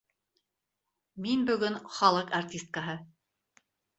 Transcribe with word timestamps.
Мин 1.25 1.43
бөгөн 1.51 1.77
халыҡ 1.99 2.33
артисткаһы. 2.39 2.95